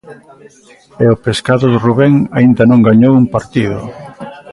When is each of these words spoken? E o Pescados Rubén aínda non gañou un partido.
E 1.03 1.05
o 1.13 1.15
Pescados 1.25 1.73
Rubén 1.85 2.13
aínda 2.37 2.63
non 2.71 2.85
gañou 2.87 3.13
un 3.21 3.25
partido. 3.35 3.79